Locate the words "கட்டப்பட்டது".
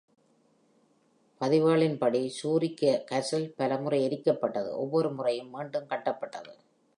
5.87-6.55